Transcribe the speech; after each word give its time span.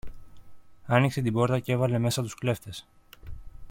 άνοιξε 0.85 1.21
την 1.21 1.33
πόρτα 1.33 1.59
κι 1.59 1.71
έβαλε 1.71 1.97
μέσα 1.97 2.21
τους 2.21 2.33
κλέφτες. 2.35 2.87